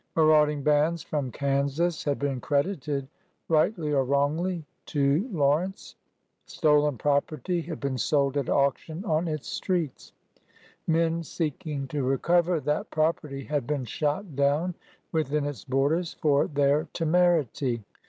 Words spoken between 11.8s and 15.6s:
to recover that property had been shot down within